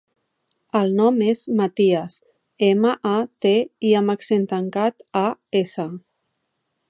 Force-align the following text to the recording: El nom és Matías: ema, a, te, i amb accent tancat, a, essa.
El 0.79 0.95
nom 0.99 1.19
és 1.25 1.43
Matías: 1.59 2.15
ema, 2.69 2.95
a, 3.11 3.13
te, 3.47 3.53
i 3.89 3.93
amb 4.01 4.15
accent 4.15 4.49
tancat, 4.55 5.09
a, 5.25 5.27
essa. 5.65 5.87